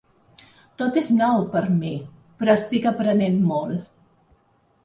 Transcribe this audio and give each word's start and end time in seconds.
Tot 0.81 0.97
és 1.01 1.11
nou 1.17 1.43
per 1.51 1.61
a 1.67 1.75
mi, 1.75 1.93
però 2.41 2.57
estic 2.63 2.89
aprenent 2.93 3.39
molt. 3.51 3.89